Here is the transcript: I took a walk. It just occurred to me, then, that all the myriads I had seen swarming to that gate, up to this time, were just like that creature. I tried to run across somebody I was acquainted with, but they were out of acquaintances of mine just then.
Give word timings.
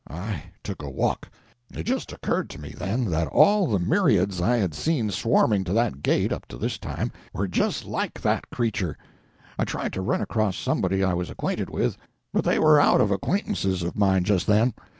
I 0.09 0.45
took 0.63 0.81
a 0.81 0.89
walk. 0.89 1.29
It 1.71 1.83
just 1.83 2.11
occurred 2.11 2.49
to 2.49 2.59
me, 2.59 2.73
then, 2.75 3.05
that 3.11 3.27
all 3.27 3.67
the 3.67 3.77
myriads 3.77 4.41
I 4.41 4.57
had 4.57 4.73
seen 4.73 5.11
swarming 5.11 5.63
to 5.65 5.73
that 5.73 6.01
gate, 6.01 6.33
up 6.33 6.47
to 6.47 6.57
this 6.57 6.79
time, 6.79 7.11
were 7.33 7.47
just 7.47 7.85
like 7.85 8.19
that 8.21 8.49
creature. 8.49 8.97
I 9.59 9.63
tried 9.63 9.93
to 9.93 10.01
run 10.01 10.19
across 10.21 10.57
somebody 10.57 11.03
I 11.03 11.13
was 11.13 11.29
acquainted 11.29 11.69
with, 11.69 11.97
but 12.33 12.43
they 12.43 12.57
were 12.57 12.81
out 12.81 12.99
of 12.99 13.11
acquaintances 13.11 13.83
of 13.83 13.95
mine 13.95 14.23
just 14.23 14.47
then. 14.47 14.73